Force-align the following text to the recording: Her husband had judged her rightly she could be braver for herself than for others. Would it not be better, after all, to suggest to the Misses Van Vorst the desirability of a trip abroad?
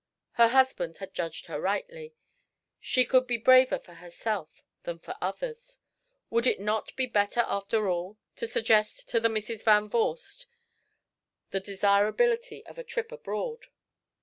Her 0.31 0.47
husband 0.47 0.97
had 0.97 1.13
judged 1.13 1.45
her 1.45 1.61
rightly 1.61 2.15
she 2.79 3.05
could 3.05 3.27
be 3.27 3.37
braver 3.37 3.77
for 3.77 3.93
herself 3.93 4.63
than 4.81 4.97
for 4.97 5.13
others. 5.21 5.77
Would 6.31 6.47
it 6.47 6.59
not 6.59 6.95
be 6.95 7.05
better, 7.05 7.41
after 7.45 7.87
all, 7.87 8.17
to 8.37 8.47
suggest 8.47 9.09
to 9.11 9.19
the 9.19 9.29
Misses 9.29 9.61
Van 9.61 9.87
Vorst 9.91 10.47
the 11.51 11.59
desirability 11.59 12.65
of 12.65 12.79
a 12.79 12.83
trip 12.83 13.11
abroad? 13.11 13.67